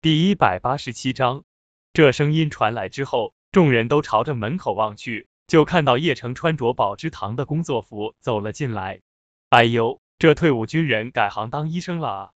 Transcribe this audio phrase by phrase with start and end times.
[0.00, 1.42] 第一百八十七章，
[1.92, 9.00] 这声音传来之后，众人都朝着门口望去，就看到叶城穿着宝芝堂的工作服走了进来。
[9.48, 12.30] 哎呦，这退伍军人改行当医生了啊！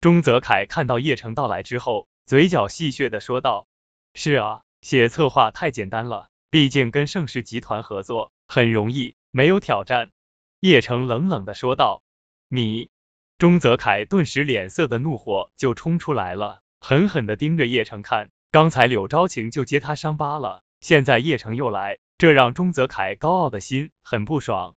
[0.00, 3.68] 钟泽凯看到叶城到来之后，嘴角戏谑的说道
[4.14, 10.10] ：“是啊，写策划太简单了，毕竟跟盛世集团合作很容易，没有挑战。”
[10.58, 12.02] 叶城冷冷的说道
[12.50, 12.90] ：“你！”
[13.38, 16.63] 钟泽凯顿时脸色的怒火就冲出来了。
[16.86, 24.76] 狠狠的盯着叶城看，刚才柳昭晴就揭他伤疤了，现在叶城又来，这让钟泽凯高傲的心很不爽。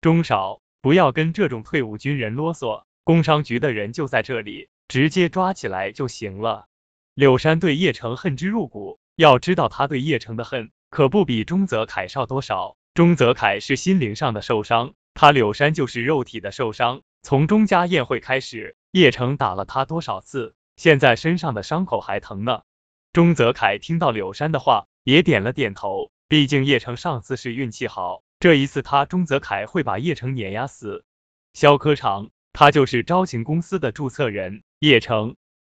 [0.00, 6.66] 钟少，不要跟这种退伍军人啰嗦，工商局的人就在这里，直接抓起来就行了。
[7.14, 12.76] 柳山对叶城恨之入骨，要知道他对叶城的恨可不比钟泽凯少多少。
[12.94, 17.02] 钟泽凯是心灵上的受伤，他柳山就是肉体的受伤。
[17.22, 20.54] 从钟家宴会开始，叶城打了他多少次？
[20.78, 22.62] 现在身上的伤口还疼呢。
[23.12, 26.12] 钟泽凯听到柳山的话，也点了点头。
[26.28, 31.04] 毕竟叶城上次是运气好，这一次他钟泽凯会把叶城碾压死。
[31.52, 35.34] 肖科长，他就是招行公司的注册人叶城。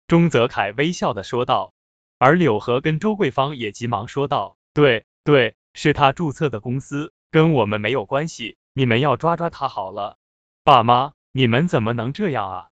[0.06, 1.72] 钟泽凯微笑的说道。
[2.18, 10.18] 而柳河跟周桂芳也急忙说道：“对对，是他注册的公司，跟我们没有关系，你们要抓抓他好了。”
[10.62, 12.66] 爸妈，你们怎么能这样啊？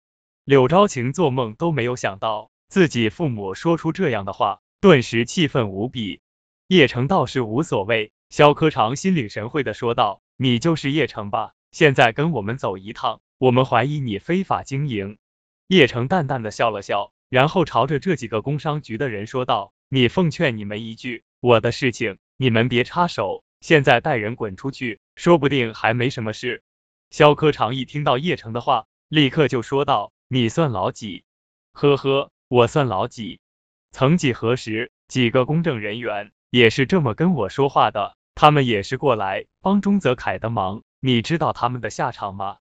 [0.45, 6.21] 柳昭晴做梦都没有想到，自己父母说出这样的话，顿时气愤无比。
[6.67, 11.53] 叶城倒是无所谓，肖科长心领神会的说道：“你就是叶城吧？
[11.71, 15.17] 现在跟我们走一趟，我们怀疑你非法经营。”
[15.67, 26.61] 叶城淡淡的笑了笑，然后朝着这几个工商局的人说道：“你奉劝你们一句，我的事情你们别插手，现在带人滚出去，说不定还没什么事。”
[27.09, 30.11] 肖科长一听到叶城的话，立刻就说道。
[30.27, 31.23] 你算老几？
[31.71, 33.39] 呵呵，我算老几？
[33.91, 42.57] 曾几何时，几个公证人员也是这么跟我说话的，他们也是过来帮钟泽凯的忙，你知道他们的下场吗？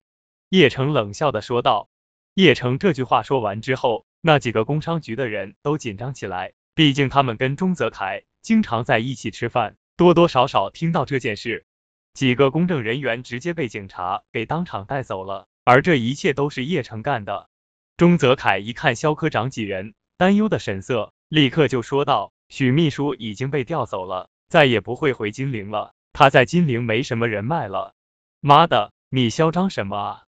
[0.49, 1.89] 叶城冷笑的说道。
[2.35, 11.65] 叶城这句话说完之后，那几个工商局的人都紧张起来，毕竟他们跟钟泽凯经常在一起吃饭，多多少少听到这件事，
[12.13, 17.49] 几个公证人员直接被警察给当场带走了，而这一切都是叶城干的。
[17.97, 25.93] 钟泽凯一看肖科长几人担忧的神色，立刻就说道：“许秘书已经被调走了，再也不会回金陵了。
[26.11, 27.93] 他在金陵没什么人脉了。”
[28.41, 30.23] 妈的，你嚣张什么啊？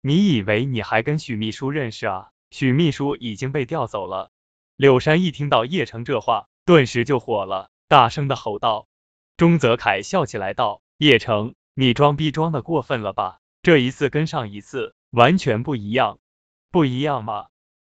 [0.00, 2.30] 你以为你还跟许秘书认识啊？
[2.50, 4.30] 许秘书已经被调走了。
[4.76, 8.88] 柳山一听到叶城这话，顿时就火了，大声的吼道。
[9.36, 13.38] 钟泽凯笑起来道：“叶城，你装逼装的过分了吧？
[13.62, 16.18] 这一次跟上一次完全不一样。”
[16.72, 17.48] 不一样吗？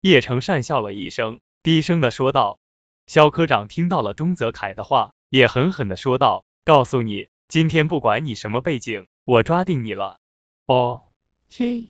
[0.01, 2.59] 叶城讪笑了一声，低声的说道。
[3.07, 10.19] 肖科长听到了钟泽凯的话，也狠狠的说道：“告诉你，今天不管你什么背景，我抓定你了。”
[10.67, 11.03] 哦，
[11.49, 11.89] 嘿，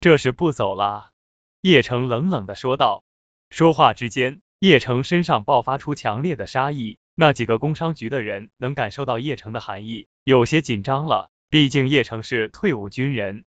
[0.00, 1.10] 这是不走了？
[1.60, 3.04] 叶城冷冷的说道。
[3.50, 6.98] 说话之间，叶城身上爆发出强烈的杀意。
[7.14, 11.30] 那几个工商局的人能感受到叶城的寒意，有些紧张了。
[11.50, 13.44] 毕竟叶城是退伍军人，